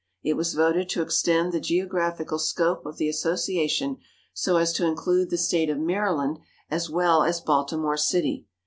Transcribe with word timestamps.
It 0.23 0.33
was 0.33 0.55
voted 0.55 0.89
to 0.89 1.03
extend 1.03 1.51
the 1.51 1.59
geographical 1.59 2.39
scope 2.39 2.87
of 2.87 2.97
the 2.97 3.07
association 3.07 3.97
so 4.33 4.57
as 4.57 4.73
to 4.73 4.87
include 4.87 5.29
the 5.29 5.37
State 5.37 5.69
of 5.69 5.77
Maryland 5.77 6.39
as 6.71 6.89
well 6.89 7.21
as 7.21 7.39
Baltimore 7.39 7.97
City. 7.97 8.47